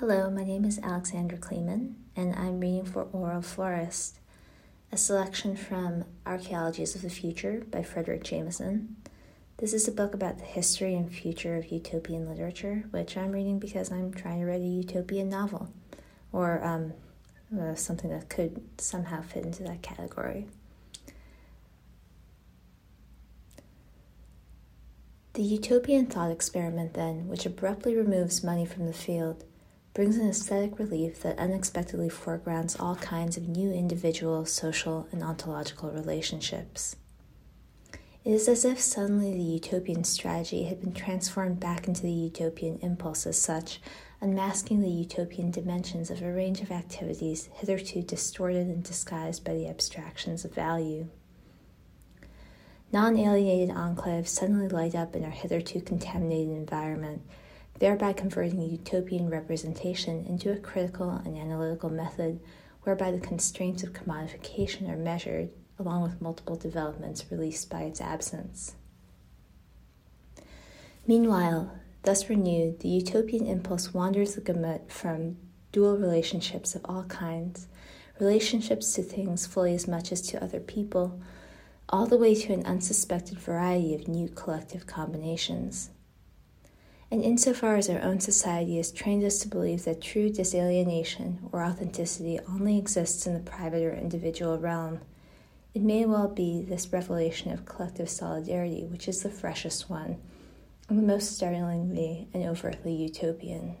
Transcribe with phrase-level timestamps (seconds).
[0.00, 4.18] Hello, my name is Alexandra Kleeman, and I'm reading for Oral Florist,
[4.92, 8.96] a selection from Archaeologies of the Future by Fredric Jameson.
[9.56, 13.58] This is a book about the history and future of utopian literature, which I'm reading
[13.58, 15.70] because I'm trying to write a utopian novel,
[16.30, 16.92] or um,
[17.58, 20.46] uh, something that could somehow fit into that category.
[25.32, 29.42] The utopian thought experiment, then, which abruptly removes money from the field,
[29.96, 35.90] brings an aesthetic relief that unexpectedly foregrounds all kinds of new individual, social, and ontological
[35.90, 36.96] relationships.
[38.22, 42.78] It is as if suddenly the utopian strategy had been transformed back into the utopian
[42.82, 43.80] impulse as such,
[44.20, 49.66] unmasking the utopian dimensions of a range of activities hitherto distorted and disguised by the
[49.66, 51.08] abstractions of value.
[52.92, 57.22] Non alienated enclaves suddenly light up in our hitherto contaminated environment
[57.78, 62.40] thereby converting utopian representation into a critical and analytical method
[62.82, 68.76] whereby the constraints of commodification are measured, along with multiple developments released by its absence.
[71.06, 75.36] Meanwhile, thus renewed, the utopian impulse wanders the gamut from
[75.72, 77.68] dual relationships of all kinds,
[78.18, 81.20] relationships to things fully as much as to other people,
[81.88, 85.90] all the way to an unsuspected variety of new collective combinations.
[87.16, 91.64] And insofar as our own society has trained us to believe that true disalienation or
[91.64, 95.00] authenticity only exists in the private or individual realm,
[95.72, 100.18] it may well be this revelation of collective solidarity which is the freshest one,
[100.90, 103.76] and the most startlingly and overtly utopian.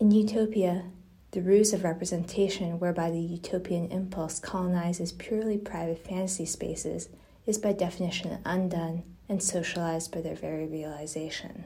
[0.00, 0.86] In Utopia,
[1.30, 7.08] the ruse of representation whereby the utopian impulse colonizes purely private fantasy spaces
[7.46, 11.64] is by definition undone and socialized by their very realization.